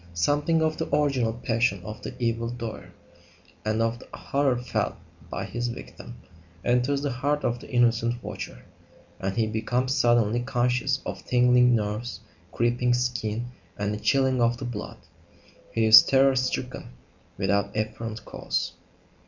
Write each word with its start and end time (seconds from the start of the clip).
Something 0.15 0.63
of 0.63 0.77
the 0.77 0.89
original 0.95 1.31
passion 1.31 1.83
of 1.83 2.01
the 2.01 2.15
evil 2.17 2.49
doer, 2.49 2.91
and 3.63 3.83
of 3.83 3.99
the 3.99 4.07
horror 4.17 4.57
felt 4.57 4.95
by 5.29 5.45
his 5.45 5.67
victim, 5.67 6.15
enters 6.65 7.03
the 7.03 7.11
heart 7.11 7.43
of 7.43 7.59
the 7.59 7.69
innocent 7.69 8.23
watcher, 8.23 8.65
and 9.19 9.37
he 9.37 9.45
becomes 9.45 9.93
suddenly 9.93 10.39
conscious 10.39 11.01
of 11.05 11.23
tingling 11.25 11.75
nerves, 11.75 12.19
creeping 12.51 12.95
skin, 12.95 13.51
and 13.77 13.93
a 13.93 13.99
chilling 13.99 14.41
of 14.41 14.57
the 14.57 14.65
blood. 14.65 14.97
He 15.71 15.85
is 15.85 16.01
terror 16.01 16.35
stricken 16.35 16.93
without 17.37 17.77
apparent 17.77 18.25
cause. 18.25 18.73